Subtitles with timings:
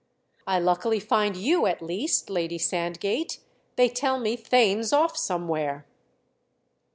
[0.47, 5.85] "I luckily find you at least, Lady Sandgate—they tell me Theign's off somewhere."